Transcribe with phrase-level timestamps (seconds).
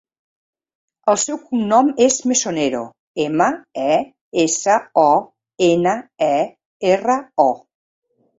[1.11, 2.81] El seu cognom és Mesonero:
[3.25, 3.47] ema,
[3.83, 3.99] e,
[4.45, 5.05] essa, o,
[5.69, 5.95] ena,
[6.31, 6.33] e,
[6.95, 7.49] erra, o.